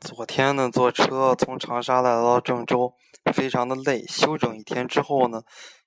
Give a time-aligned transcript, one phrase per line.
[0.00, 2.92] 昨天呢，坐车从长沙来到郑州，
[3.32, 4.04] 非常的累。
[4.06, 5.42] 休整一天之后呢，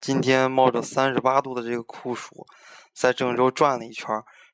[0.00, 2.46] 今天冒着三十八度的这个酷暑，
[2.94, 4.08] 在郑州转了一圈。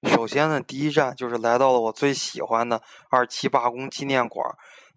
[0.05, 4.47] 首先呢，第一站就是来到了我最喜欢的二七罢工纪念馆。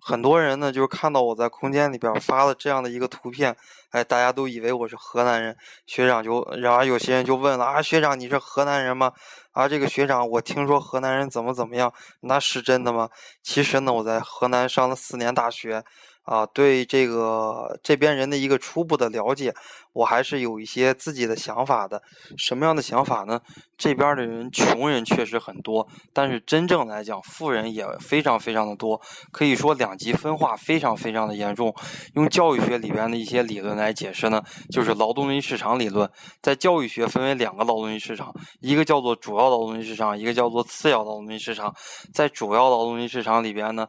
[0.05, 3.55] 很多人呢，就是看到我在空间里边发了这样的一个图片，
[3.91, 5.55] 哎，大家都以为我是河南人。
[5.85, 9.13] 学长就，然后有些人就问了啊，学长你是河南人吗？
[9.53, 13.09] 啊，这个学长，我听说河南人怎么怎么样，那是真的吗？
[13.41, 15.83] 其实呢，我在河南上了四年大学。
[16.25, 19.53] 啊，对这个这边人的一个初步的了解，
[19.91, 22.01] 我还是有一些自己的想法的。
[22.37, 23.41] 什么样的想法呢？
[23.77, 29.01] 这边的人穷人确实很多，但是真正来讲，富人也非常非常的多。
[29.33, 31.73] 可以说两极分化非常非常的严重。
[32.15, 36.09] 用教育学里边的一些理论来解释呢，就是劳动力市场理论。
[36.41, 41.73] 在教育学分为两个劳动力市场，一个叫做主要劳动力市场，一个叫做次要劳动力市场。
[42.13, 43.87] 在主要劳动力市场里边呢，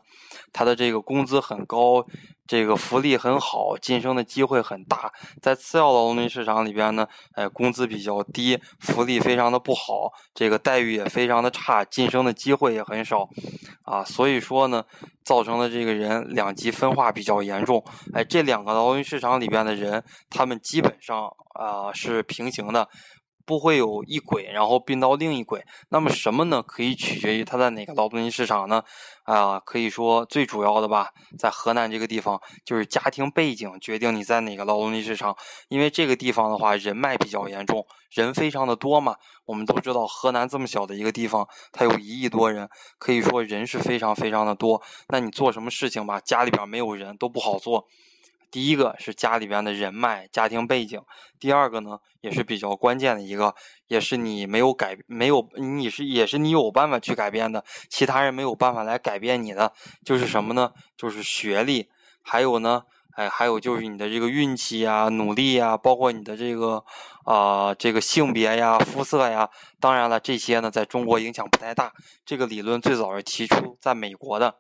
[0.53, 2.05] 它的这个工资很高。
[2.47, 5.11] 这个福利很好，晋升的机会很大。
[5.41, 13.27] 在次要劳动力市场里边呢，哎，工资比较低，福利非常的不好，这个待遇也非常的差，晋升的机会也很少，
[13.85, 14.85] 啊，所以说呢，
[15.25, 17.85] 造成了这个人两极分化比较严重。
[18.13, 22.89] 哎，这两个劳动力市场里边的人，他们基本上啊是平行的。
[23.45, 25.65] 不会有一轨，然后并到另一轨。
[25.91, 26.63] 那么什么呢？
[26.63, 28.83] 可以取决于他在哪个劳动力市场呢？
[29.25, 35.37] 啊，可以说最主要的吧，在河南这个地方，就是家庭背景决定你在哪个劳动力市场。
[35.69, 39.17] 因为这个地方的话，人脉比较严重，人非常的多嘛。
[39.47, 44.83] 我们都知道，河南这么小的一个地方，它有一亿多人，可以说人是非常非常的多。
[45.09, 47.87] 那你做什么事情吧，家里边没有人都不好做。
[48.55, 51.03] 第一个是家里边的人脉、家庭背景，
[51.41, 53.53] 第二个呢也是比较关键的一个，
[53.89, 59.73] 也是你没有改、没有你是也是你有办法去改变的，其他人没有办法来改变你的，
[60.05, 60.71] 就是什么呢？
[60.97, 61.89] 就是学历，
[62.23, 62.85] 还有呢，
[63.17, 66.85] 哎，还有就是你的这个运气呀、努力呀，包括你的这个
[67.25, 69.51] 啊这个性别呀、肤色呀，
[69.81, 71.93] 当然了，这些呢在中国影响不太大。
[72.25, 74.55] 这个理论最早是提出在美国的，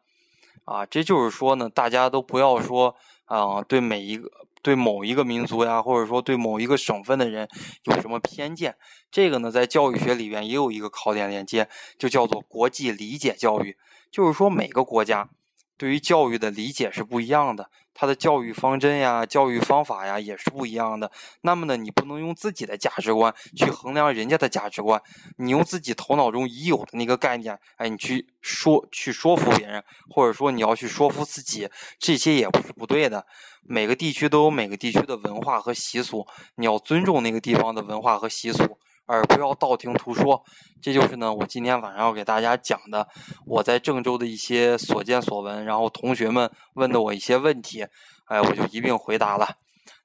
[0.64, 2.96] 啊，这就是说呢，大家都不要说。
[3.26, 4.30] 啊，对每一个
[4.60, 7.48] 对某一个民族呀，或者说对某一个省份的人
[7.84, 8.76] 有什么偏见？
[9.10, 11.66] 这个呢，在教育学里边也有一个考点链接，
[11.98, 13.78] 就叫做国际理解教育，
[14.10, 15.30] 就是说每个国家。
[15.76, 21.10] 对于教育的理解是不一样的，他的教育方针呀、教育方法呀也是不一样的。
[21.42, 25.00] 那么呢，你不能用自己的价值观去衡量人家的价值观，
[25.36, 31.68] 你用自己头脑中已有的那个概念，哎，你去说去说服别人，或者说你要去说服自己，
[31.98, 33.26] 这些也不是不对的。
[33.66, 38.78] 每个地区都有每个地区的文化和习俗，你要尊重那个地方的文化和习俗。
[39.06, 40.42] 而不要道听途说，
[40.82, 43.06] 这就是呢，我今天晚上要给大家讲的，
[43.46, 47.86] 我在郑州的一些所见所闻，然后同学们问的我一些问题，
[48.26, 49.56] 哎，我就一并回答了。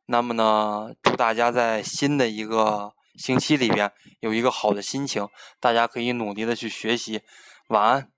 [0.07, 5.27] 那么呢，祝大家在新的一个星期里边有一个好的心情，
[5.59, 7.21] 大家可以努力的去学习。
[7.67, 8.09] 晚安。